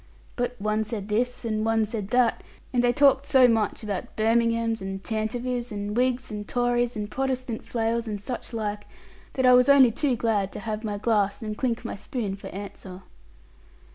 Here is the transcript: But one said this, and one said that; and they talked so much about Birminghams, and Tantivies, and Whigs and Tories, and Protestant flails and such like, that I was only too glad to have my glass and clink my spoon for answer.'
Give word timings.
But 0.35 0.55
one 0.59 0.83
said 0.83 1.09
this, 1.09 1.45
and 1.45 1.63
one 1.63 1.85
said 1.85 2.07
that; 2.07 2.41
and 2.73 2.83
they 2.83 2.91
talked 2.91 3.27
so 3.27 3.47
much 3.47 3.83
about 3.83 4.15
Birminghams, 4.15 4.81
and 4.81 5.03
Tantivies, 5.03 5.71
and 5.71 5.95
Whigs 5.95 6.31
and 6.31 6.47
Tories, 6.47 6.95
and 6.95 7.07
Protestant 7.11 7.63
flails 7.63 8.07
and 8.07 8.19
such 8.19 8.51
like, 8.51 8.85
that 9.33 9.45
I 9.45 9.53
was 9.53 9.69
only 9.69 9.91
too 9.91 10.15
glad 10.15 10.51
to 10.53 10.59
have 10.61 10.83
my 10.83 10.97
glass 10.97 11.43
and 11.43 11.55
clink 11.55 11.85
my 11.85 11.93
spoon 11.95 12.35
for 12.35 12.47
answer.' 12.47 13.03